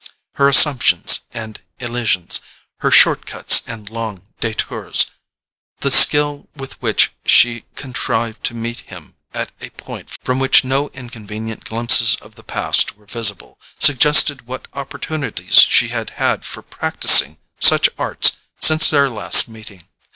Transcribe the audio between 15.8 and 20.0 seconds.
had had for practising such arts since their last meeting.